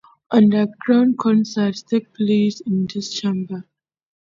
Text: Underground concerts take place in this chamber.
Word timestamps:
Underground 0.31 1.19
concerts 1.19 1.83
take 1.83 2.11
place 2.15 2.59
in 2.61 2.87
this 2.91 3.13
chamber. 3.13 3.67